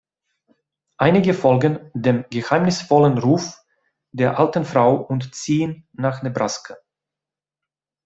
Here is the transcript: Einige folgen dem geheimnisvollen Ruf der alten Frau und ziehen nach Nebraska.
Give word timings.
Einige 0.97 1.35
folgen 1.35 1.91
dem 1.93 2.25
geheimnisvollen 2.31 3.19
Ruf 3.19 3.61
der 4.13 4.39
alten 4.39 4.65
Frau 4.65 4.95
und 4.95 5.35
ziehen 5.35 5.87
nach 5.93 6.23
Nebraska. 6.23 6.75